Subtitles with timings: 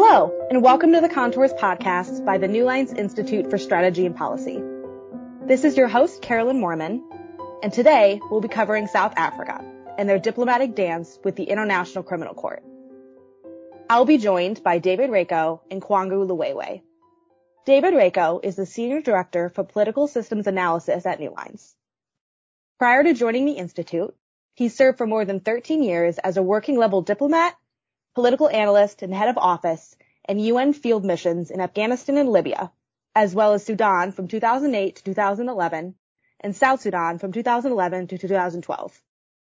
[0.00, 4.14] Hello, and welcome to the Contours podcast by the New Lines Institute for Strategy and
[4.14, 4.62] Policy.
[5.44, 7.02] This is your host, Carolyn Moorman,
[7.64, 9.60] and today we'll be covering South Africa
[9.98, 12.62] and their diplomatic dance with the International Criminal Court.
[13.90, 16.82] I'll be joined by David Raikow and Kwangu Liwewe.
[17.66, 21.74] David Raikow is the Senior Director for Political Systems Analysis at New Lines.
[22.78, 24.14] Prior to joining the Institute,
[24.54, 27.56] he served for more than 13 years as a working level diplomat
[28.18, 29.94] political analyst and head of office
[30.28, 32.72] in UN field missions in Afghanistan and Libya,
[33.14, 35.94] as well as Sudan from 2008 to 2011
[36.40, 39.00] and South Sudan from 2011 to 2012.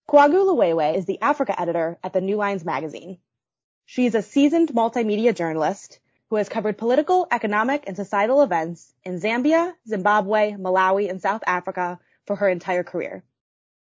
[0.09, 3.19] Kwangu Liwewe is the Africa editor at the New Lines magazine.
[3.85, 9.21] She is a seasoned multimedia journalist who has covered political, economic, and societal events in
[9.21, 13.23] Zambia, Zimbabwe, Malawi, and South Africa for her entire career.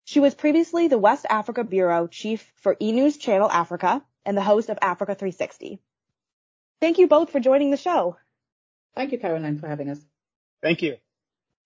[0.06, 2.92] She was previously the West Africa Bureau Chief for E!
[2.92, 5.80] News Channel Africa and the host of Africa 360.
[6.82, 8.18] Thank you both for joining the show.
[8.94, 9.98] Thank you, Caroline, for having us.
[10.62, 10.98] Thank you.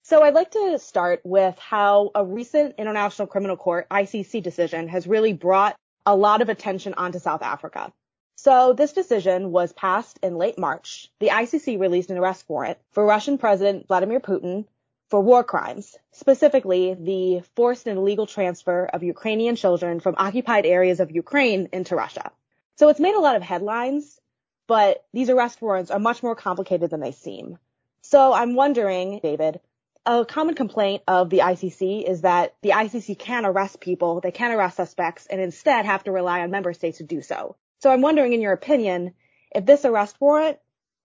[0.05, 5.09] So I'd like to start with how a recent International Criminal Court ICC decision has
[5.09, 5.75] really brought
[6.07, 7.93] a lot of attention onto South Africa.
[8.37, 11.11] So this decision was passed in late March.
[11.19, 14.67] The ICC released an arrest warrant for Russian President Vladimir Putin
[15.11, 21.01] for war crimes, specifically the forced and illegal transfer of Ukrainian children from occupied areas
[21.01, 22.31] of Ukraine into Russia.
[22.77, 24.19] So it's made a lot of headlines,
[24.67, 27.59] but these arrest warrants are much more complicated than they seem.
[28.03, 29.61] So I'm wondering, David,
[30.05, 34.51] a common complaint of the ICC is that the ICC can arrest people, they can
[34.51, 37.57] arrest suspects, and instead have to rely on member states to do so.
[37.81, 39.15] So I'm wondering, in your opinion,
[39.55, 40.59] if this arrest warrant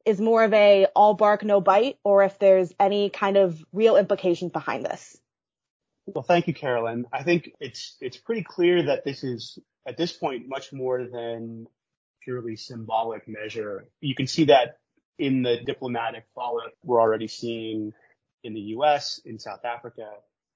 [0.06, 3.98] is more of a all bark, no bite, or if there's any kind of real
[3.98, 5.20] implications behind this.
[6.08, 7.06] Well, thank you, Carolyn.
[7.12, 11.68] I think it's it's pretty clear that this is at this point much more than
[12.24, 13.86] purely symbolic measure.
[14.00, 14.78] You can see that
[15.20, 17.92] in the diplomatic fallout we're already seeing
[18.44, 20.10] in the U.S., in South Africa,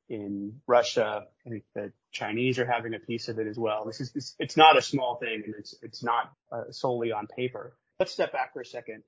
[0.07, 1.25] in Russia.
[1.45, 3.85] I think the Chinese are having a piece of it as well.
[3.85, 7.27] This is this, it's not a small thing, and it's it's not uh, solely on
[7.27, 7.75] paper.
[7.99, 9.03] Let's step back for a second,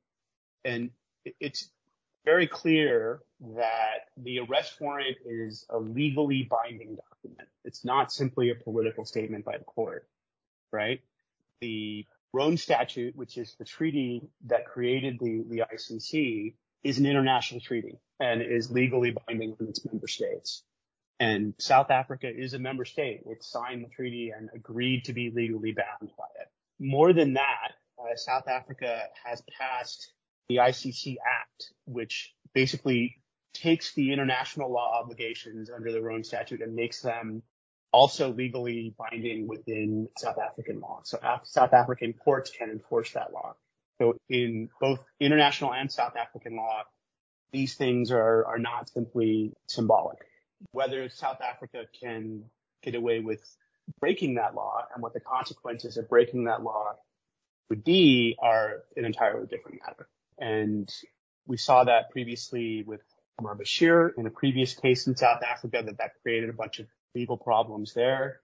[0.66, 0.90] and
[1.40, 1.70] it's
[2.26, 3.22] very clear
[3.56, 7.50] that the arrest warrant is a legally binding document.
[7.66, 10.08] It's not simply a political statement by the court,
[10.72, 11.02] right?
[11.62, 17.98] The Rome Statute, which is the treaty that created the, ICC, is an international treaty
[18.20, 20.64] and is legally binding on its member states.
[21.20, 23.22] And South Africa is a member state.
[23.26, 26.48] It signed the treaty and agreed to be legally bound by it.
[26.80, 30.13] More than that, uh, South Africa has passed
[30.50, 33.18] the ICC Act, which basically
[33.54, 37.44] takes the international law obligations under the Rome Statute and makes them
[37.92, 41.02] also legally binding within South African law.
[41.04, 43.56] So South African courts can enforce that law.
[44.02, 46.84] So in both international and South African law,
[47.52, 50.18] these things are, are not simply symbolic.
[50.72, 52.46] Whether South Africa can
[52.82, 53.42] get away with
[54.00, 56.96] breaking that law and what the consequences of breaking that law
[57.70, 60.08] would be are an entirely different matter.
[60.44, 60.94] And
[61.48, 63.00] we saw that previously with
[63.40, 66.88] Omar Bashir in a previous case in South Africa that that created a bunch of
[67.16, 68.42] legal problems there.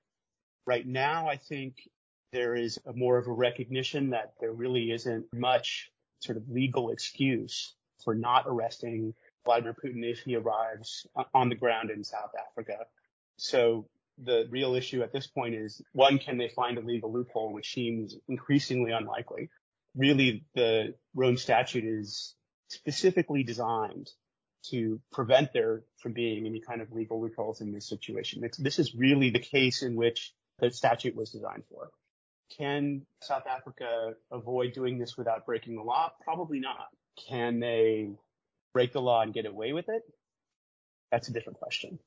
[0.66, 1.76] Right now, I think
[2.32, 7.76] there is more of a recognition that there really isn't much sort of legal excuse
[8.02, 12.86] for not arresting Vladimir Putin if he arrives on the ground in South Africa.
[13.38, 17.52] So the real issue at this point is one, can they find a legal loophole,
[17.52, 19.50] which seems increasingly unlikely.
[20.00, 22.34] Really, the Rome statute is
[22.70, 24.10] specifically designed
[24.70, 28.46] to prevent there from being any kind of legal loopholes in this situation.
[28.46, 31.90] It's, this is really the case in which the statute was designed for.
[32.58, 36.14] Can South Africa avoid doing this without breaking the law?
[36.24, 36.88] Probably not.
[37.28, 38.12] Can they
[38.74, 40.04] break the law and get away with it?
[41.12, 42.00] That's a different question.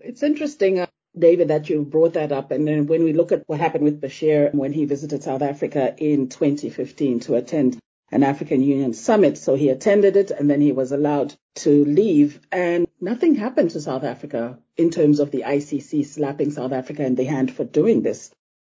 [0.00, 0.84] It's interesting,
[1.18, 2.50] David, that you brought that up.
[2.50, 5.94] And then when we look at what happened with Bashir when he visited South Africa
[5.98, 7.78] in 2015 to attend
[8.10, 9.38] an African Union summit.
[9.38, 13.80] So he attended it and then he was allowed to leave and nothing happened to
[13.80, 18.02] South Africa in terms of the ICC slapping South Africa in the hand for doing
[18.02, 18.30] this.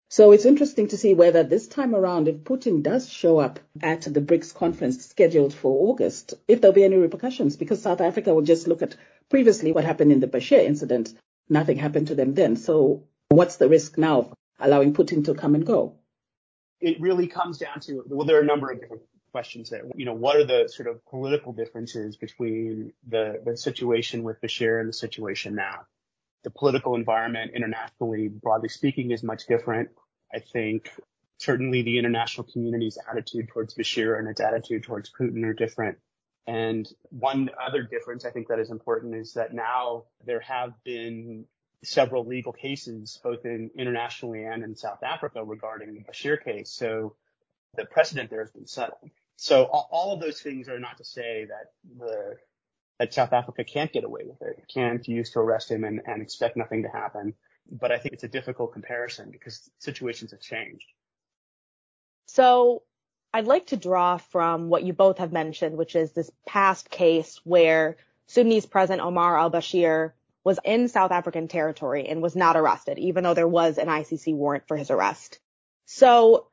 [0.09, 4.03] So it's interesting to see whether this time around, if Putin does show up at
[4.03, 8.43] the BRICS conference scheduled for August, if there'll be any repercussions, because South Africa will
[8.43, 8.97] just look at
[9.29, 11.13] previously what happened in the Bashir incident.
[11.49, 12.57] Nothing happened to them then.
[12.57, 15.95] So what's the risk now of allowing Putin to come and go?
[16.81, 19.03] It really comes down to, well, there are a number of different
[19.33, 19.83] questions there.
[19.95, 24.81] You know, what are the sort of political differences between the, the situation with Bashir
[24.81, 25.87] and the situation now?
[26.47, 29.89] the political environment internationally, broadly speaking, is much different.
[30.33, 30.93] I think
[31.39, 35.99] certainly the international community's attitude towards Bashir and its attitude towards Putin are different.
[36.47, 41.45] And one other difference I think that is important is that now there have been
[41.83, 46.71] several legal cases, both in internationally and in South Africa regarding the Bashir case.
[46.71, 47.17] So
[47.75, 49.11] the precedent there has been settled.
[49.37, 52.37] So all of those things are not to say that the
[52.99, 56.23] that South Africa can't get away with it, can't use to arrest him and, and
[56.23, 57.35] expect nothing to happen.
[57.71, 60.87] But I think it's a difficult comparison because situations have changed.
[62.25, 62.85] So
[63.33, 67.41] I'd like to draw from what you both have mentioned, which is this past case
[67.45, 67.97] where
[68.27, 70.13] Sudanese President Omar al-Bashir
[70.43, 74.35] was in South African territory and was not arrested, even though there was an ICC
[74.35, 75.39] warrant for his arrest.
[75.87, 76.49] So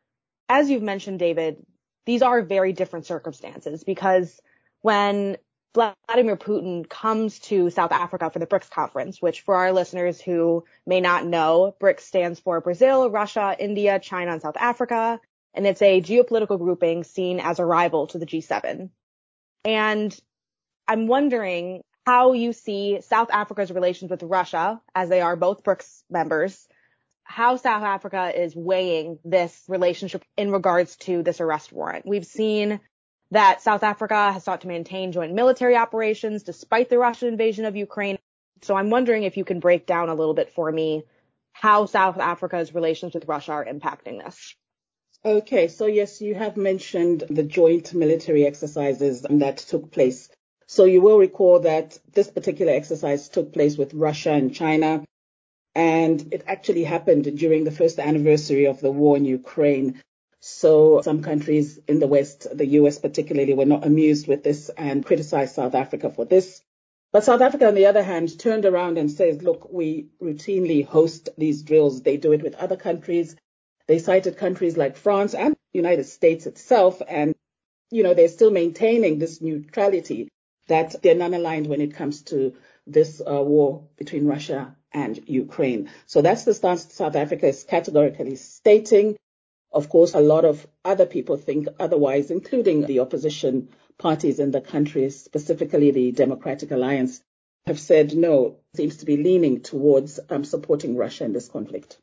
[0.50, 1.66] as you've mentioned, David,
[2.06, 4.40] these are very different circumstances because
[4.82, 5.38] when
[5.74, 10.66] Vladimir Putin comes to South Africa for the BRICS conference, which for our listeners who
[10.86, 15.20] may not know, BRICS stands for Brazil, Russia, India, China, and South Africa.
[15.54, 18.90] And it's a geopolitical grouping seen as a rival to the G7.
[19.66, 20.20] And
[20.88, 26.04] I'm wondering how you see South Africa's relations with Russia, as they are both BRICS
[26.10, 26.68] members,
[27.24, 32.06] how South Africa is weighing this relationship in regards to this arrest warrant.
[32.06, 32.82] We've seen
[33.32, 37.76] that South Africa has sought to maintain joint military operations despite the Russian invasion of
[37.76, 38.20] Ukraine.
[38.62, 41.04] So I'm wondering if you can break down a little bit for me
[41.54, 44.56] how South Africa's relations with Russia are impacting this.
[45.26, 50.28] Okay, so yes, you have mentioned the joint military exercises that took place.
[50.68, 55.06] So you will recall that this particular exercise took place with Russia and China,
[55.76, 60.02] and it actually happened during the first anniversary of the war in Ukraine.
[60.42, 65.06] So some countries in the West, the US particularly, were not amused with this and
[65.06, 66.62] criticized South Africa for this.
[67.14, 71.30] But South Africa, on the other hand, turned around and says, look, we routinely host
[71.38, 72.02] these drills.
[72.02, 73.38] They do it with other countries.
[73.88, 77.02] They cited countries like France and the United States itself.
[77.08, 77.36] And,
[77.92, 80.30] you know, they're still maintaining this neutrality
[80.68, 82.54] that they're non-aligned when it comes to
[82.88, 85.90] this uh, war between Russia and Ukraine.
[86.06, 89.18] So that's the stance South Africa is categorically stating.
[89.72, 94.62] Of course, a lot of other people think otherwise, including the opposition parties in the
[94.62, 97.22] country, specifically the Democratic Alliance,
[97.66, 101.98] have said no, seems to be leaning towards um, supporting Russia in this conflict.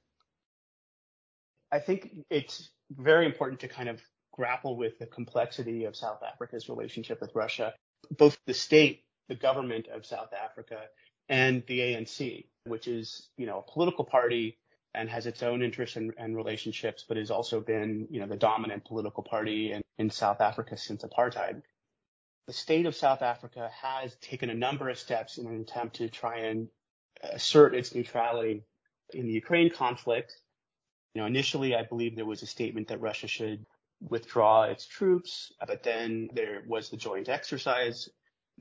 [1.73, 4.01] I think it's very important to kind of
[4.33, 7.75] grapple with the complexity of South Africa's relationship with Russia.
[8.11, 10.81] Both the state, the government of South Africa,
[11.29, 14.59] and the ANC, which is, you know, a political party
[14.95, 18.37] and has its own interests and, and, relationships, but has also been, you know, the
[18.37, 21.63] dominant political party in, in South Africa since apartheid.
[22.49, 26.09] The state of South Africa has taken a number of steps in an attempt to
[26.09, 26.69] try and
[27.23, 28.65] assert its neutrality
[29.15, 30.35] in the Ukraine conflict.
[31.15, 33.67] You know, initially, I believe there was a statement that Russia should
[34.01, 38.09] withdraw its troops, but then there was the joint exercise.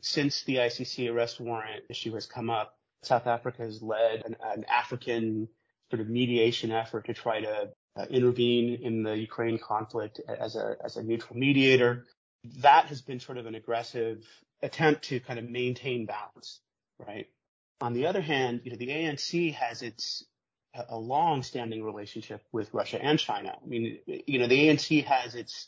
[0.02, 4.66] Since the ICC arrest warrant issue has come up, South Africa has led an, an
[4.66, 5.48] African
[5.92, 10.76] sort of mediation effort to try to uh, intervene in the Ukraine conflict as a
[10.84, 12.06] as a neutral mediator.
[12.60, 14.26] That has been sort of an aggressive
[14.62, 16.62] attempt to kind of maintain balance,
[16.98, 17.28] right?
[17.82, 20.24] On the other hand, you know, the ANC has its
[20.90, 23.58] a long-standing relationship with Russia and China.
[23.62, 25.68] I mean, you know, the ANC has its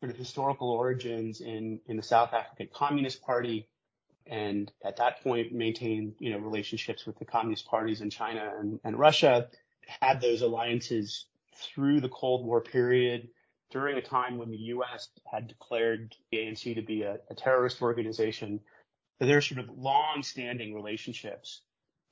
[0.00, 3.68] sort of historical origins in the South African Communist Party,
[4.26, 8.52] and at that point maintained, you know, relationships with the communist parties in China
[8.82, 9.48] and, Russia,
[10.00, 11.26] had those alliances
[11.56, 13.28] through the Cold War period
[13.70, 15.08] during a time when the U.S.
[15.30, 18.60] had declared the ANC to be a, terrorist organization.
[19.20, 21.62] There are sort of long-standing relationships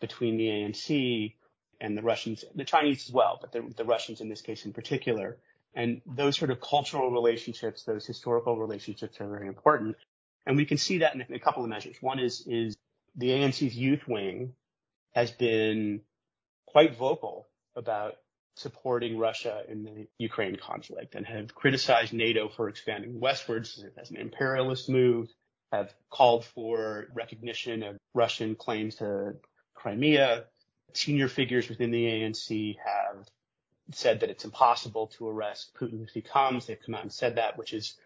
[0.00, 1.35] between the ANC
[1.80, 4.72] and the Russians, the Chinese as well, but the, the Russians in this case in
[4.72, 5.38] particular.
[5.75, 9.96] And those sort of cultural relationships, those historical relationships are very important.
[10.46, 11.96] And we can see that in a couple of measures.
[12.00, 12.76] One is, is
[13.16, 14.54] the ANC's youth wing
[15.12, 16.00] has been
[16.66, 17.46] quite vocal
[17.76, 18.14] about
[18.56, 24.16] supporting Russia in the Ukraine conflict and have criticized NATO for expanding westwards as an
[24.16, 25.28] imperialist move,
[25.72, 29.37] have called for recognition of Russian claims to
[29.75, 30.44] Crimea.
[30.92, 33.28] Senior figures within the ANC have
[33.92, 36.66] said that it's impossible to arrest Putin if he comes.
[36.66, 37.97] They've come out and said that, which is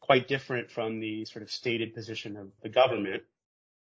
[0.00, 3.22] quite different from the sort of stated position of the government.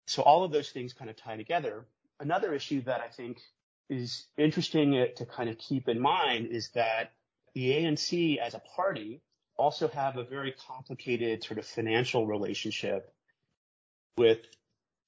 [0.06, 1.86] So all of those things kind of tie together.
[2.20, 3.40] Another issue that I think
[3.88, 7.12] is interesting to kind of keep in mind is that
[7.54, 9.20] the ANC as a party
[9.56, 13.12] also have a very complicated sort of financial relationship
[14.16, 14.38] with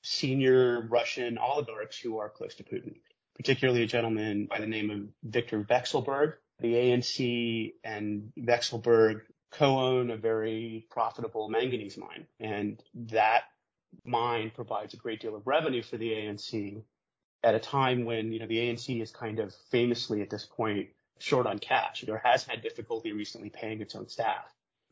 [0.02, 2.97] senior Russian oligarchs who are close to Putin,
[3.37, 9.21] particularly a gentleman by the name of Viktor Vekselberg, the ANC and Vekselberg
[9.52, 12.26] co-own a very profitable manganese mine.
[12.40, 13.45] And that
[14.05, 16.83] mine provides a great deal of revenue for the ANC
[17.43, 20.88] at a time when, you know, the ANC is kind of famously at this point
[21.19, 24.45] short on cash or has had difficulty recently paying its own staff.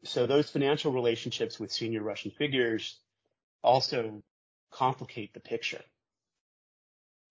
[0.05, 2.99] So those financial relationships with senior Russian figures
[3.63, 4.23] also
[4.71, 5.81] complicate the picture.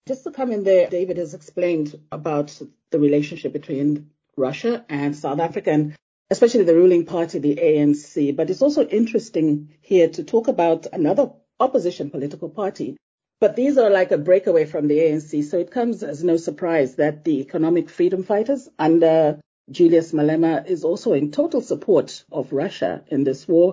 [0.06, 5.40] Just to come in there, David has explained about the relationship between Russia and South
[5.40, 5.96] Africa, and
[6.28, 8.36] especially the ruling party, the ANC.
[8.36, 12.98] But it's also interesting here to talk about another opposition political party.
[13.40, 15.42] But these are like a breakaway from the ANC.
[15.44, 20.84] So it comes as no surprise that the economic freedom fighters under Julius Malema is
[20.84, 23.72] also in total support of Russia in this war.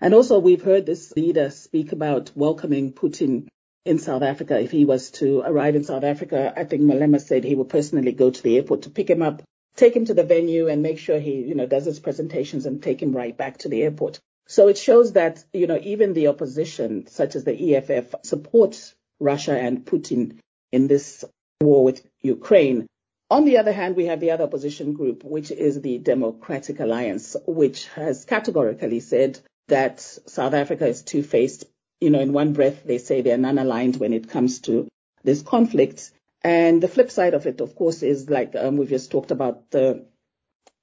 [0.00, 3.48] And also we've heard this leader speak about welcoming Putin
[3.86, 4.58] in South Africa.
[4.60, 8.12] If he was to arrive in South Africa, I think Malema said he would personally
[8.12, 9.42] go to the airport to pick him up,
[9.76, 12.82] take him to the venue and make sure he, you know, does his presentations and
[12.82, 14.20] take him right back to the airport.
[14.48, 19.58] So it shows that, you know, even the opposition, such as the EFF, supports Russia
[19.58, 20.38] and Putin
[20.72, 21.24] in this
[21.60, 22.86] war with Ukraine.
[23.28, 27.34] On the other hand, we have the other opposition group, which is the Democratic Alliance,
[27.46, 31.64] which has categorically said that South Africa is two-faced.
[32.00, 34.88] You know, in one breath, they say they're non-aligned when it comes to
[35.24, 36.10] this conflict.
[36.42, 39.70] And the flip side of it, of course, is like um, we've just talked about
[39.70, 40.06] the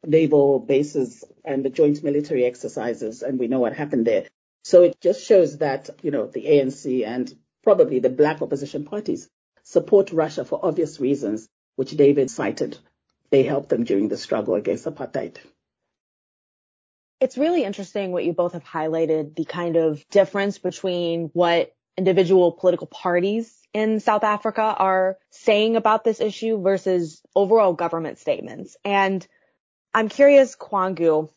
[0.06, 4.26] naval bases and the joint military exercises, and we know what happened there.
[4.64, 9.30] So it just shows that, you know, the ANC and probably the black opposition parties
[9.64, 12.78] support Russia for obvious reasons, which David cited.
[13.30, 15.38] They helped them during the struggle against apartheid.
[17.24, 22.52] It's really interesting what you both have highlighted the kind of difference between what individual
[22.52, 28.76] political parties in South Africa are saying about this issue versus overall government statements.
[28.84, 29.26] And
[29.94, 31.30] I'm curious, Kwangu,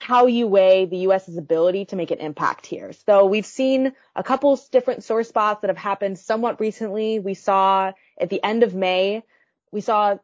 [0.00, 2.92] how you weigh the U.S.'s ability to make an impact here.
[2.92, 7.18] So we've seen a couple different sore spots that have happened somewhat recently.
[7.18, 9.24] We saw at the end of May,
[9.72, 10.18] we saw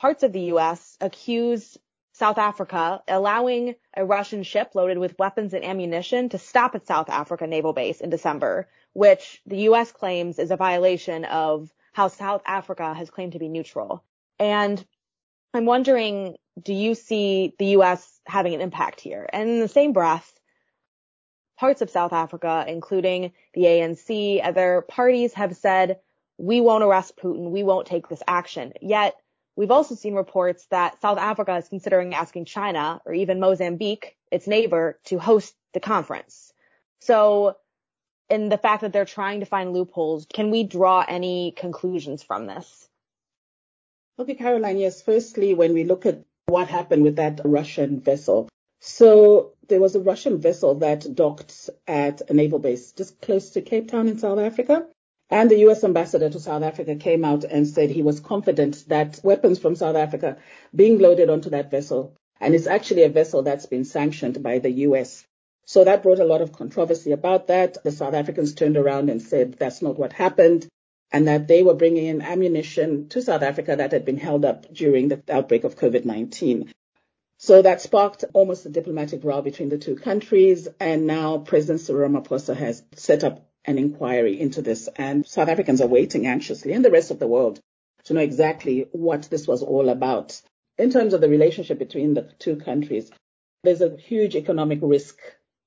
[0.00, 0.96] parts of the U.S.
[1.00, 1.78] accuse
[2.18, 7.08] South Africa, allowing a Russian ship loaded with weapons and ammunition to stop at South
[7.08, 9.92] Africa naval base in December, which the U.S.
[9.92, 14.02] claims is a violation of how South Africa has claimed to be neutral.
[14.36, 14.84] And
[15.54, 18.20] I'm wondering, do you see the U.S.
[18.26, 19.28] having an impact here?
[19.32, 20.32] And in the same breath,
[21.56, 26.00] parts of South Africa, including the ANC, other parties have said,
[26.36, 27.50] we won't arrest Putin.
[27.52, 28.72] We won't take this action.
[28.80, 29.14] Yet
[29.58, 34.46] we've also seen reports that South Africa is considering asking China or even Mozambique, its
[34.46, 36.52] neighbor, to host the conference.
[37.00, 37.56] So
[38.30, 42.46] in the fact that they're trying to find loopholes, can we draw any conclusions from
[42.46, 42.88] this?
[44.16, 45.02] Okay, Caroline, yes.
[45.02, 48.48] Firstly, when we look at what happened with that Russian vessel.
[48.80, 53.60] So there was a Russian vessel that docked at a naval base just close to
[53.60, 54.86] Cape Town in South Africa.
[55.30, 55.84] And the U.S.
[55.84, 59.96] ambassador to South Africa came out and said he was confident that weapons from South
[59.96, 60.38] Africa
[60.74, 64.70] being loaded onto that vessel, and it's actually a vessel that's been sanctioned by the
[64.88, 65.26] U.S.
[65.66, 67.76] So that brought a lot of controversy about that.
[67.84, 70.66] The South Africans turned around and said that's not what happened
[71.10, 74.72] and that they were bringing in ammunition to South Africa that had been held up
[74.72, 76.70] during the outbreak of COVID-19.
[77.38, 80.68] So that sparked almost a diplomatic row between the two countries.
[80.80, 84.88] And now President Cyril Ramaphosa has set up an inquiry into this.
[84.96, 87.60] And South Africans are waiting anxiously and the rest of the world
[88.04, 90.40] to know exactly what this was all about.
[90.78, 93.10] In terms of the relationship between the two countries,
[93.62, 95.18] there's a huge economic risk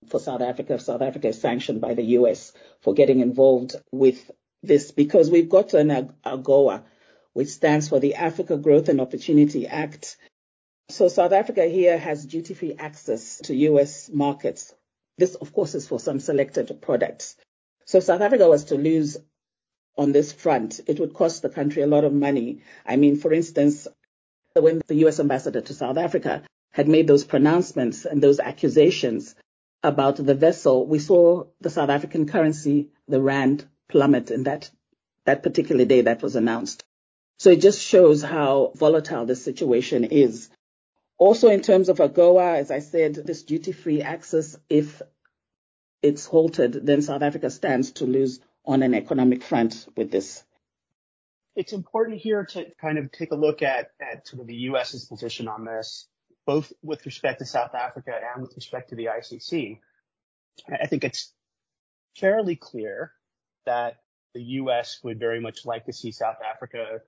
[0.07, 0.73] for South Africa.
[0.73, 4.31] if South Africa is sanctioned by the US for getting involved with
[4.63, 6.83] this because we've got an AGOA,
[7.33, 10.17] which stands for the Africa Growth and Opportunity Act.
[10.89, 14.09] So South Africa here has duty-free access to U.S.
[14.11, 14.73] markets.
[15.19, 17.35] This, of course, is for some selected products.
[17.91, 19.17] So South Africa was to lose
[19.97, 20.79] on this front.
[20.87, 22.61] It would cost the country a lot of money.
[22.85, 23.85] I mean, for instance,
[24.53, 25.19] when the U.S.
[25.19, 29.35] ambassador to South Africa had made those pronouncements and those accusations
[29.83, 34.69] about the vessel, we saw the South African currency, the rand, plummet in that,
[35.25, 36.85] that particular day that was announced.
[37.39, 40.49] So it just shows how volatile this situation is.
[41.17, 45.01] Also, in terms of AGOA, as I said, this duty-free access, if
[46.01, 50.43] it's halted, then South Africa stands to lose on an economic front with this.
[51.55, 55.05] It's important here to kind of take a look at, at sort of the U.S.'s
[55.05, 56.07] position on this,
[56.45, 59.79] both with respect to South Africa and with respect to the ICC.
[60.69, 61.33] I think it's
[62.17, 63.11] fairly clear
[63.65, 63.97] that
[64.33, 64.99] the U.S.
[65.03, 67.01] would very much like to see South Africa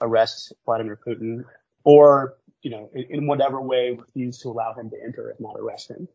[0.00, 1.44] arrest Vladimir Putin
[1.82, 5.56] or you know, in, in whatever way refuse to allow him to enter, if not
[5.58, 6.08] arrest him.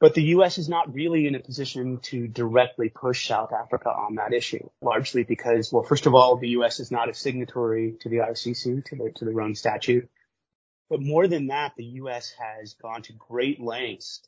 [0.00, 0.58] But the U.S.
[0.58, 5.24] is not really in a position to directly push South Africa on that issue, largely
[5.24, 6.78] because, well, first of all, the U.S.
[6.78, 10.08] is not a signatory to the ICC, to the, to the Rome Statute.
[10.88, 12.32] But more than that, the U.S.
[12.38, 14.22] has gone to great lengths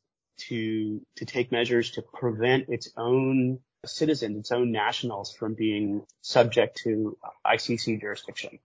[0.48, 6.80] to, to take measures to prevent its own citizens, its own nationals from being subject
[6.84, 8.58] to ICC jurisdiction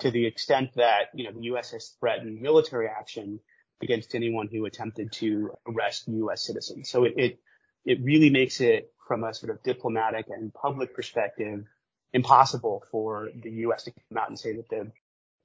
[0.00, 1.70] to the extent that, you know, the U.S.
[1.72, 3.40] has threatened military action
[3.82, 6.46] against anyone who attempted to arrest U.S.
[6.46, 6.88] citizens.
[6.88, 7.38] So it, it,
[7.84, 11.64] it really makes it from a sort of diplomatic and public perspective
[12.12, 13.84] impossible for the U.S.
[13.84, 14.90] to come out and say that the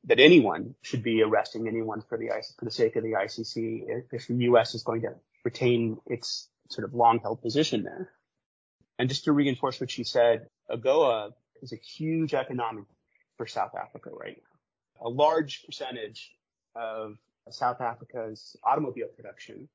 [0.05, 4.13] that anyone should be arresting anyone for the for the sake of the ICC if,
[4.13, 4.73] if the U.S.
[4.73, 8.09] is going to retain its sort of long held position there.
[8.97, 12.85] And just to reinforce what she said, AGOA is a huge economic
[13.38, 15.07] for South Africa right now.
[15.07, 16.31] A large percentage
[16.75, 17.17] of
[17.50, 19.67] South Africa's automobile production,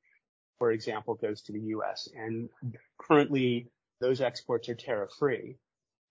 [0.57, 2.07] for example, goes to the U.S.
[2.15, 2.49] and
[2.97, 3.69] currently
[3.99, 5.57] those exports are tariff free.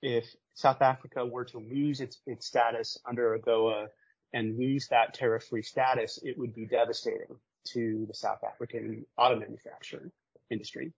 [0.03, 3.89] If South Africa were to lose its, status under AGOA
[4.33, 7.37] and lose that tariff free status, it would be devastating
[7.73, 10.11] to the South African auto manufacturing
[10.51, 10.93] industry.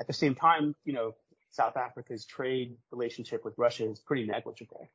[0.00, 1.14] At the same time, you know,
[1.50, 4.88] South Africa's trade relationship with Russia is pretty negligible.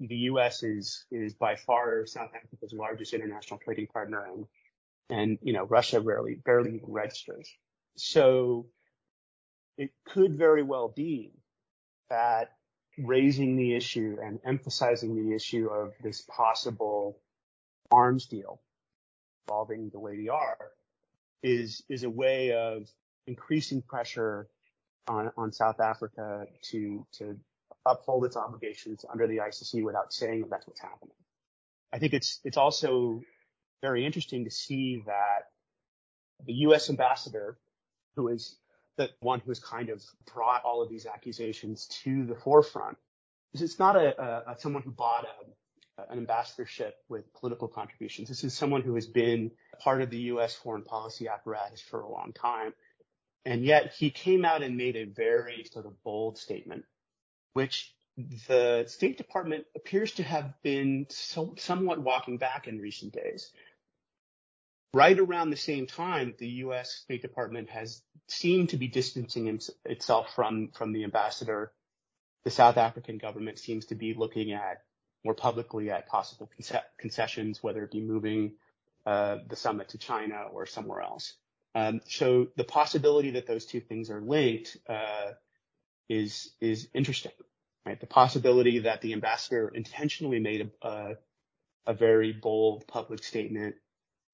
[0.00, 0.62] The U.S.
[0.62, 4.46] is is by far South Africa's largest international trading partner, and
[5.10, 7.50] and you know Russia rarely barely even registers.
[7.96, 8.66] So
[9.76, 11.32] it could very well be
[12.10, 12.52] that
[12.98, 17.20] raising the issue and emphasizing the issue of this possible
[17.90, 18.60] arms deal
[19.46, 20.56] involving the Lady R
[21.42, 22.88] is is a way of
[23.26, 24.48] increasing pressure
[25.06, 27.38] on, on South Africa to to
[27.86, 31.14] uphold its obligations under the ICC without saying that that's what's happening.
[31.92, 33.22] I think it's it's also
[33.80, 35.50] very interesting to see that
[36.44, 36.90] the U.S.
[36.90, 37.58] ambassador,
[38.16, 38.56] who is
[38.96, 42.96] the one who has kind of brought all of these accusations to the forefront,
[43.54, 48.28] is it's not a, a, a someone who bought a, an ambassadorship with political contributions.
[48.28, 50.54] This is someone who has been part of the U.S.
[50.54, 52.72] foreign policy apparatus for a long time.
[53.44, 56.84] And yet he came out and made a very sort of bold statement,
[57.54, 57.94] which
[58.48, 63.50] the State Department appears to have been so, somewhat walking back in recent days.
[64.94, 66.90] Right around the same time, the U.S.
[66.90, 71.72] State Department has seemed to be distancing itself from, from the ambassador.
[72.44, 74.82] The South African government seems to be looking at
[75.24, 76.50] more publicly at possible
[76.98, 78.52] concessions, whether it be moving
[79.04, 81.34] uh, the summit to China or somewhere else.
[81.74, 85.32] Um, so the possibility that those two things are linked uh,
[86.08, 87.32] is is interesting,
[87.84, 88.00] right?
[88.00, 91.14] The possibility that the ambassador intentionally made a, a,
[91.88, 93.74] a very bold public statement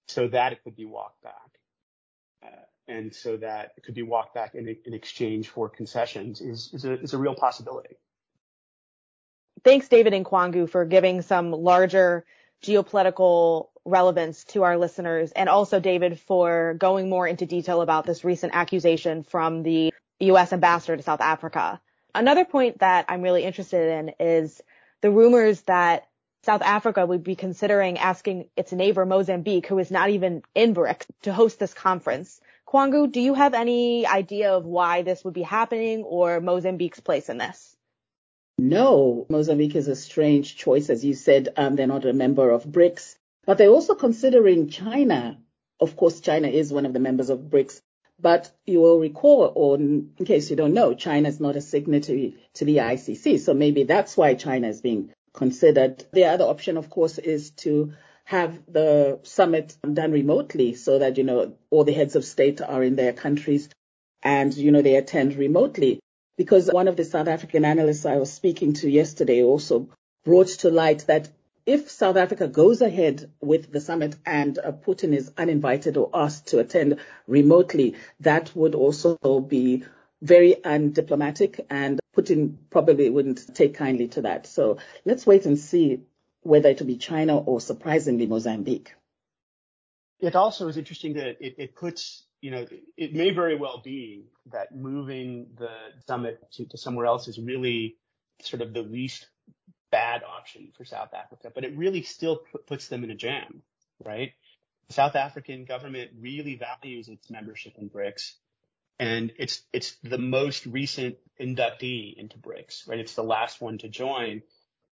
[0.08, 1.50] so that it could be walked back,
[2.44, 6.70] uh, and so that it could be walked back in, in exchange for concessions is
[6.72, 7.96] is a, is a real possibility.
[9.62, 12.24] Thanks, David and Kwangu, for giving some larger
[12.62, 18.24] geopolitical relevance to our listeners and also David for going more into detail about this
[18.24, 21.80] recent accusation from the US ambassador to South Africa.
[22.14, 24.62] Another point that I'm really interested in is
[25.02, 26.08] the rumors that
[26.44, 31.06] South Africa would be considering asking its neighbor Mozambique, who is not even in BRICS,
[31.22, 32.38] to host this conference.
[32.68, 37.30] Kwangu, do you have any idea of why this would be happening or Mozambique's place
[37.30, 37.74] in this?
[38.58, 40.90] No, Mozambique is a strange choice.
[40.90, 45.38] As you said, um, they're not a member of BRICS, but they're also considering China.
[45.80, 47.80] Of course, China is one of the members of BRICS,
[48.20, 52.36] but you will recall, or in case you don't know, China is not a signatory
[52.54, 53.40] to the ICC.
[53.40, 56.04] So maybe that's why China is being considered.
[56.12, 57.92] The other option, of course, is to
[58.24, 62.82] have the summit done remotely so that, you know, all the heads of state are
[62.82, 63.68] in their countries
[64.22, 66.00] and, you know, they attend remotely
[66.38, 69.88] because one of the South African analysts I was speaking to yesterday also
[70.24, 71.28] brought to light that
[71.66, 76.48] if South Africa goes ahead with the summit and uh, Putin is uninvited or asked
[76.48, 79.84] to attend remotely, that would also be
[80.20, 84.46] very undiplomatic and Putin probably wouldn't take kindly to that.
[84.46, 86.00] So let's wait and see
[86.42, 88.94] whether it will be China or surprisingly Mozambique.
[90.20, 92.66] It also is interesting that it, it puts you know,
[92.98, 95.70] it may very well be that moving the
[96.06, 97.96] summit to, to somewhere else is really
[98.42, 99.26] sort of the least
[99.90, 103.62] bad option for South Africa, but it really still puts them in a jam,
[104.04, 104.34] right?
[104.90, 108.34] South African government really values its membership in BRICS,
[108.98, 112.98] and it's it's the most recent inductee into BRICS, right?
[112.98, 114.42] It's the last one to join,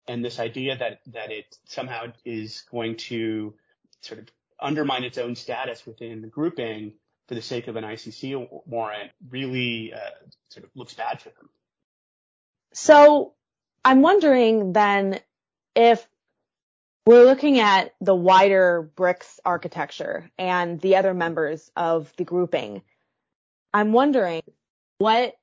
[0.07, 3.53] and this idea that that it somehow is going to
[4.01, 4.27] sort of
[4.60, 6.93] undermine its own status within the grouping
[7.27, 9.99] for the sake of an ICC warrant really uh,
[10.49, 11.49] sort of looks bad for them.
[12.73, 13.33] So
[13.83, 15.19] I'm wondering then
[15.75, 16.07] if
[17.05, 22.81] we're looking at the wider BRICS architecture and the other members of the grouping.
[23.78, 24.42] I'm wondering
[24.98, 25.36] what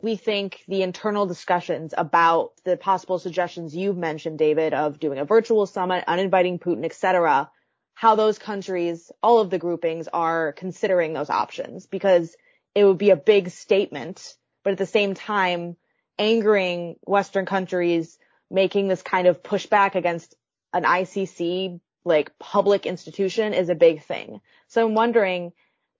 [0.00, 5.26] we think the internal discussions about the possible suggestions you've mentioned, David, of doing a
[5.26, 7.50] virtual summit, uninviting Putin, etc.,
[7.92, 12.34] how those countries, all of the groupings are considering those options because
[12.74, 15.76] it would be a big statement, but at the same time,
[16.18, 18.16] angering Western countries,
[18.50, 20.34] making this kind of pushback against
[20.72, 24.40] an ICC like public institution is a big thing.
[24.68, 25.52] So I'm wondering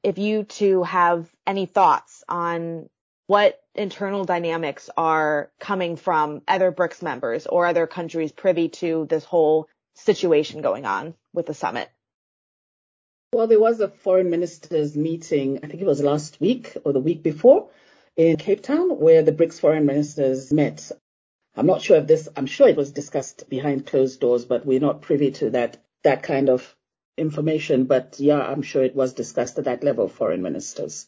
[0.05, 2.89] if you two have any thoughts on
[3.27, 9.25] what internal dynamics are coming from other BRICS members or other countries privy to this
[9.25, 11.91] whole situation going on with the summit?
[13.33, 17.01] Well, there was a foreign ministers meeting, I think it was last week or the
[17.01, 17.71] week before
[18.15, 20.93] in Cape Town, where the BRICS foreign ministers met.
[21.57, 24.81] I'm not sure if this, I'm sure it was discussed behind closed doors, but we're
[24.81, 26.77] not privy to that, that kind of
[27.17, 27.85] information.
[27.85, 31.07] But yeah, I'm sure it was discussed at that level, foreign ministers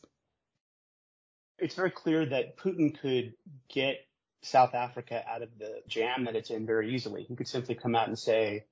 [1.58, 3.34] it's very clear that Putin could
[3.68, 4.06] get
[4.42, 7.24] South Africa out of the jam that it's in very easily.
[7.24, 8.64] He could simply come out and say,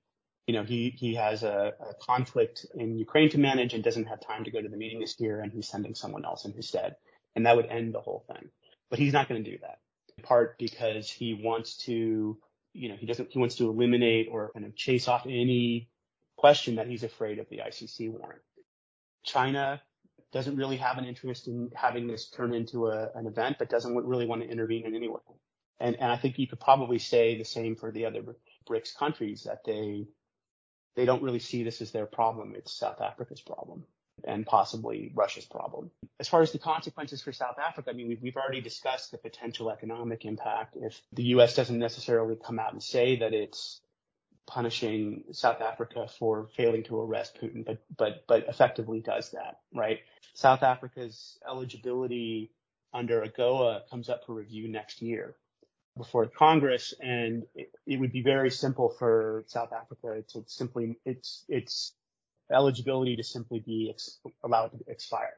[0.47, 4.20] you know, he, he has a, a conflict in Ukraine to manage and doesn't have
[4.20, 6.68] time to go to the meeting this year and he's sending someone else in his
[6.68, 6.97] stead.
[7.35, 8.51] And that would end the whole thing.
[8.90, 9.79] But he's not going to do that.
[10.18, 12.37] In part because he wants to,
[12.75, 15.88] you know, he doesn't, he wants to eliminate or kind of chase off any
[16.44, 18.42] question that he's afraid of the ICC warrant.
[19.24, 19.80] China
[20.30, 23.96] doesn't really have an interest in having this turn into a, an event, but doesn't
[23.96, 25.22] really want to intervene in any way.
[25.80, 28.20] And, and I think you could probably say the same for the other
[28.68, 30.07] BRICS countries that they
[30.96, 32.52] they don't really see this as their problem.
[32.54, 33.85] It's South Africa's problem
[34.22, 35.92] and possibly Russia's problem.
[36.20, 39.18] As far as the consequences for South Africa, I mean, we've, we've already discussed the
[39.18, 41.57] potential economic impact if the U.S.
[41.57, 43.80] doesn't necessarily come out and say that it's
[44.46, 50.00] punishing South Africa for failing to arrest Putin, but but but effectively does that, right?
[50.35, 52.50] South Africa's eligibility
[52.92, 55.37] under AGOA comes up for review next year
[55.96, 61.44] before Congress, and it, it would be very simple for South Africa to simply its
[61.48, 61.94] its
[62.52, 65.35] eligibility to simply be ex- allowed to expire.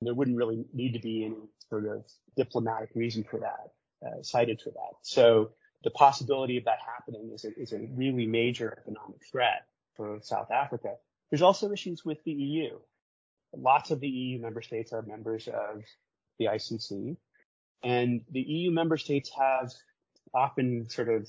[0.00, 1.36] There wouldn't really need to be any
[1.70, 2.04] sort of
[2.36, 3.72] diplomatic reason for that,
[4.06, 4.94] uh, cited for that.
[5.02, 5.50] So
[5.84, 9.66] the possibility of that happening is a, is a really major economic threat
[9.96, 10.94] for South Africa.
[11.30, 12.78] There's also issues with the EU.
[13.56, 15.82] Lots of the EU member states are members of
[16.38, 17.16] the ICC,
[17.82, 19.72] and the EU member states have
[20.34, 21.28] often sort of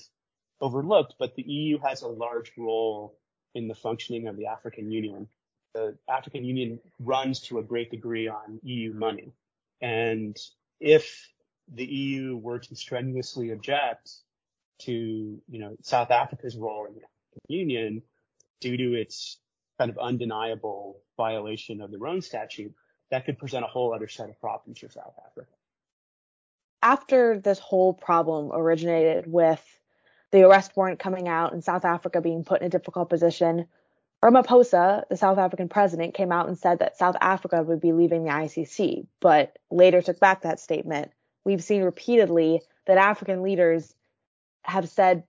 [0.60, 3.18] overlooked, but the EU has a large role
[3.54, 5.28] in the functioning of the African Union.
[5.74, 9.32] The African Union runs to a great degree on EU money.
[9.80, 10.36] And
[10.80, 11.28] if
[11.72, 14.10] the EU were to strenuously object
[14.80, 18.02] to, you know, South Africa's role in the African Union
[18.60, 19.38] due to its
[19.78, 22.72] kind of undeniable violation of the Rome Statute,
[23.10, 25.50] that could present a whole other set of problems for South Africa.
[26.82, 29.62] After this whole problem originated with
[30.30, 33.66] the arrest warrant coming out and South Africa being put in a difficult position,
[34.22, 38.24] Ramaphosa, the South African president, came out and said that South Africa would be leaving
[38.24, 41.10] the ICC, but later took back that statement.
[41.44, 43.94] We've seen repeatedly that African leaders
[44.64, 45.24] have said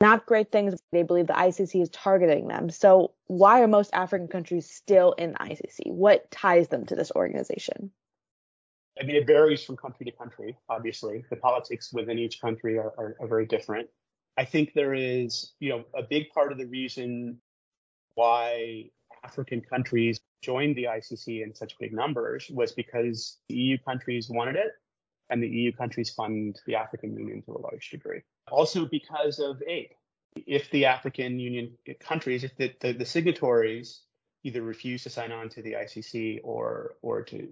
[0.00, 0.78] not great things.
[0.92, 2.70] They believe the ICC is targeting them.
[2.70, 5.86] So why are most African countries still in the ICC?
[5.86, 7.90] What ties them to this organization?
[9.00, 11.24] I mean, it varies from country to country, obviously.
[11.30, 13.88] The politics within each country are, are, are very different.
[14.36, 17.38] I think there is, you know, a big part of the reason
[18.14, 18.90] why
[19.24, 24.56] African countries joined the ICC in such big numbers was because the EU countries wanted
[24.56, 24.72] it
[25.30, 28.20] and the EU countries fund the African Union to a large degree.
[28.50, 29.90] Also because of aid.
[30.46, 34.02] If the African Union countries, if the, the, the signatories
[34.42, 37.48] either refuse to sign on to the ICC or or to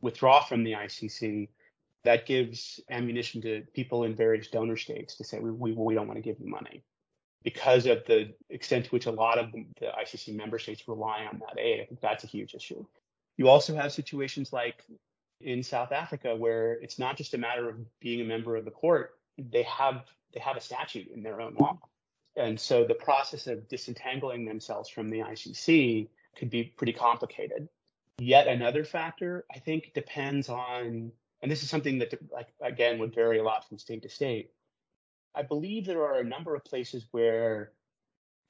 [0.00, 1.48] withdraw from the ICC,
[2.04, 6.06] that gives ammunition to people in various donor states to say we we, we don't
[6.06, 6.84] want to give you money
[7.46, 11.38] because of the extent to which a lot of the, ICC member states rely on
[11.38, 11.80] that aid.
[11.80, 12.84] I think that's a huge issue.
[13.36, 14.82] You also have situations like
[15.40, 18.72] in South Africa where it's not just a matter of being a member of the
[18.72, 19.12] court.
[19.38, 20.02] They have
[20.36, 21.78] they have a statute in their own law.
[22.36, 27.70] And so the process of disentangling themselves from the ICC could be pretty complicated.
[28.18, 33.14] Yet another factor, I think, depends on, and this is something that, like, again, would
[33.14, 34.50] vary a lot from state to state.
[35.34, 37.72] I believe there are a number of places where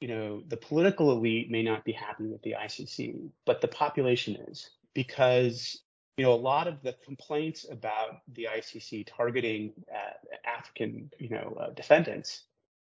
[0.01, 4.37] you know, the political elite may not be happy with the ICC, but the population
[4.49, 5.81] is because,
[6.17, 11.57] you know, a lot of the complaints about the ICC targeting uh, African, you know,
[11.61, 12.45] uh, defendants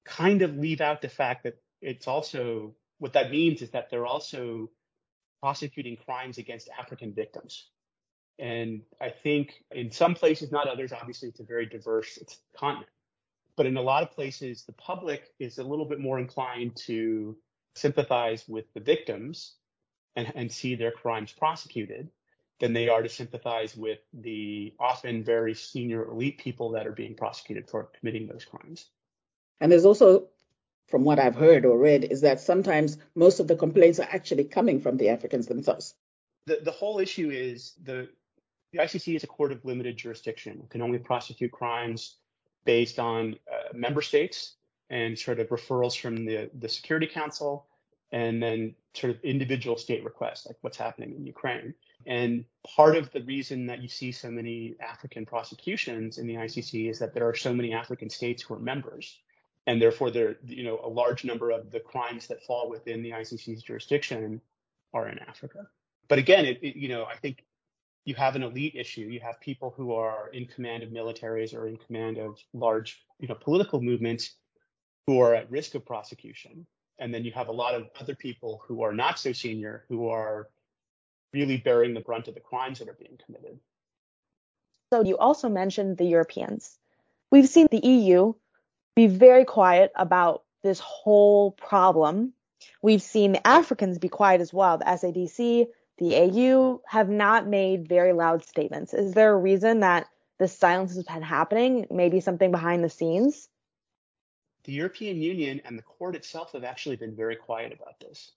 [0.05, 4.05] kind of leave out the fact that it's also what that means is that they're
[4.05, 4.69] also
[5.41, 7.69] prosecuting crimes against African victims.
[8.37, 12.19] And I think in some places, not others, obviously it's a very diverse
[12.55, 12.89] continent.
[13.55, 17.37] But in a lot of places, the public is a little bit more inclined to
[17.75, 19.55] sympathize with the victims
[20.15, 22.09] and, and see their crimes prosecuted
[22.59, 27.15] than they are to sympathize with the often very senior elite people that are being
[27.15, 28.85] prosecuted for committing those crimes.
[29.59, 30.27] And there's also,
[30.87, 34.45] from what I've heard or read, is that sometimes most of the complaints are actually
[34.45, 35.93] coming from the Africans themselves.
[36.45, 38.07] The, the whole issue is the,
[38.71, 42.15] the ICC is a court of limited jurisdiction, it can only prosecute crimes
[42.65, 44.55] based on uh, member states
[44.89, 47.67] and sort of referrals from the, the Security Council
[48.11, 51.73] and then sort of individual state requests, like what's happening in Ukraine.
[52.05, 56.89] And part of the reason that you see so many African prosecutions in the ICC
[56.89, 59.19] is that there are so many African states who are members.
[59.67, 63.11] And therefore, there, you know, a large number of the crimes that fall within the
[63.11, 64.41] ICC's jurisdiction
[64.93, 65.67] are in Africa.
[66.07, 67.43] But again, it, it, you know, I think
[68.05, 69.01] you have an elite issue.
[69.01, 73.27] You have people who are in command of militaries or in command of large, you
[73.27, 74.35] know, political movements
[75.07, 76.65] who are at risk of prosecution.
[76.99, 80.07] And then you have a lot of other people who are not so senior who
[80.07, 80.47] are
[81.35, 83.59] really bearing the brunt of the crimes that are being committed.
[84.93, 86.79] So you also mentioned the Europeans.
[87.29, 88.33] We've seen the EU
[88.95, 92.31] be very quiet about this whole problem.
[92.81, 94.77] We've seen the Africans be quiet as well.
[94.77, 95.67] The SADC,
[95.97, 98.93] the AU have not made very loud statements.
[98.93, 100.07] Is there a reason that
[100.39, 101.87] this silence has been happening?
[101.91, 103.49] Maybe something behind the scenes?
[104.63, 108.31] The European Union and the court itself have actually been very quiet about this.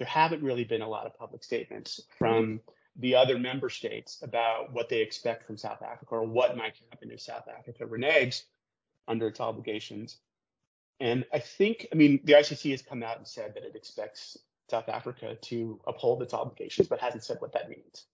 [0.00, 2.60] There haven't really been a lot of public statements from
[2.96, 7.10] the other member states about what they expect from South Africa or what might happen
[7.10, 8.44] if South Africa reneges
[9.06, 10.16] under its obligations.
[11.00, 14.38] And I think, I mean, the ICC has come out and said that it expects
[14.70, 18.06] South Africa to uphold its obligations, but hasn't said what that means,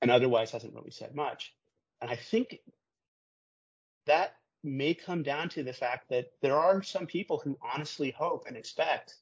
[0.00, 1.54] and otherwise hasn't really said much.
[2.00, 2.60] And I think
[4.06, 8.44] that may come down to the fact that there are some people who honestly hope
[8.48, 9.16] and expect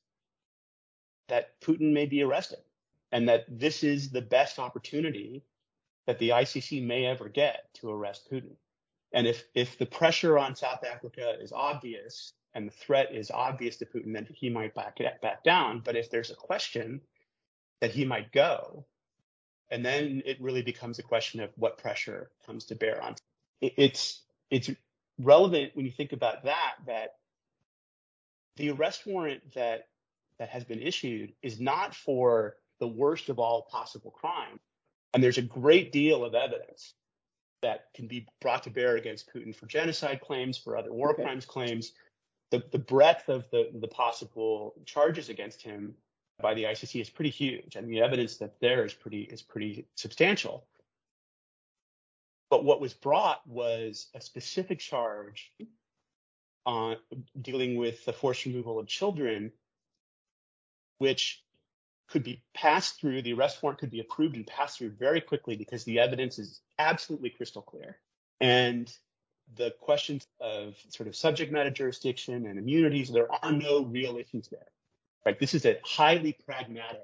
[1.29, 2.61] that Putin may be arrested
[3.13, 5.45] and that this is the best opportunity
[6.07, 8.57] that the ICC may ever get to arrest Putin.
[9.13, 13.77] And if, if the pressure on South Africa is obvious and the threat is obvious
[13.77, 15.83] to Putin, then he might back back down.
[15.85, 17.01] But if there's a question
[17.81, 18.85] that he might go,
[19.71, 23.15] and then it really becomes a question of what pressure comes to bear on.
[23.61, 24.71] It's it's
[25.19, 27.17] relevant when you think about that that
[28.57, 29.89] the arrest warrant that
[30.39, 34.59] that has been issued is not for the worst of all possible crime,
[35.13, 36.95] and there's a great deal of evidence
[37.63, 41.47] that can be brought to bear against Putin for genocide claims, for other war crimes
[41.47, 41.93] claims,
[42.51, 45.95] the, the breadth of the, the possible charges against him
[46.41, 49.87] by the ICC is pretty huge, and the evidence that there is pretty is pretty
[49.95, 50.67] substantial.
[52.51, 55.53] But what was brought was a specific charge
[56.67, 56.97] on
[57.41, 59.53] dealing with the forced removal of children,
[60.99, 61.43] which
[62.09, 63.23] could be passed through.
[63.23, 66.61] The arrest warrant could be approved and passed through very quickly because the evidence is
[66.79, 67.99] absolutely crystal clear.
[68.41, 68.93] And
[69.57, 74.49] the questions of sort of subject matter jurisdiction and immunities, there are no real issues
[74.49, 75.37] there.
[75.41, 77.01] This is a highly pragmatic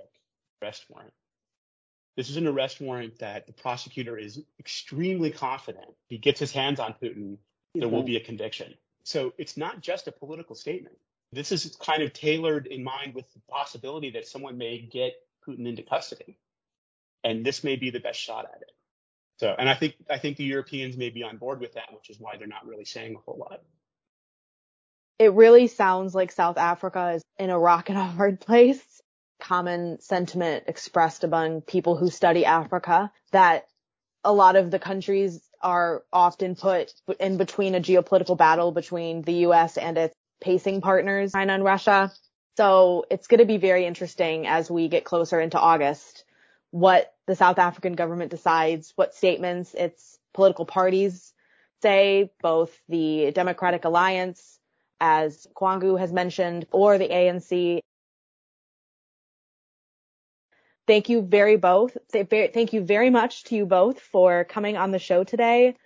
[0.63, 1.13] arrest warrant.
[2.17, 6.81] This is an arrest warrant that the prosecutor is extremely confident he gets his hands
[6.81, 7.39] on Putin,
[7.75, 8.75] there will be a conviction.
[9.05, 10.99] So it's not just a political statement.
[11.33, 15.13] This is kind of tailored in mind with the possibility that someone may get
[15.47, 16.37] Putin into custody.
[17.23, 18.73] And this may be the best shot at it.
[19.39, 22.11] So, and I think I think the Europeans may be on board with that, which
[22.11, 23.63] is why they're not really saying a whole lot.
[25.19, 28.83] It really sounds like South Africa is in a rock and a hard place.
[29.41, 33.67] Common sentiment expressed among people who study Africa that
[34.25, 39.47] a lot of the countries are often put in between a geopolitical battle between the
[39.47, 42.13] US and its pacing partners, China and Russia.
[42.57, 46.25] So it's going to be very interesting as we get closer into August
[46.71, 51.33] what the South African government decides, what statements its political parties
[51.83, 54.59] say, both the Democratic Alliance,
[55.01, 57.81] as Kwangu has mentioned, or the ANC.
[60.87, 61.97] Thank you very both.
[62.13, 65.77] Thank you very much to you both for coming on the show today.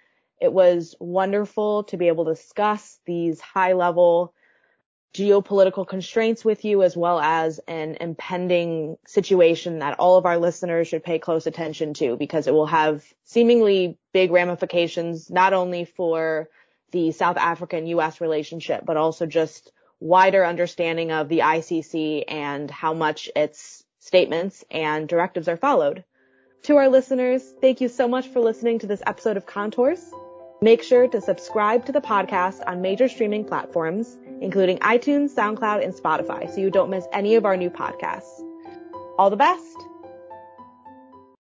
[0.41, 4.35] It was wonderful to be able to discuss these high level
[5.15, 10.89] geopolitical constraints with you as well as an impending situation that all of our listeners
[10.89, 16.49] should pay close attention to because it will have seemingly big ramifications not only for
[16.91, 22.93] the South African US relationship, but also just wider understanding of the ICC and how
[22.93, 26.05] much its statements and directives are followed.
[26.65, 30.03] To our listeners, thank you so much for listening to this episode of Contours.
[30.61, 35.93] Make sure to subscribe to the podcast on major streaming platforms, including iTunes, SoundCloud, and
[35.93, 38.41] Spotify, so you don't miss any of our new podcasts.
[39.19, 39.77] All the best!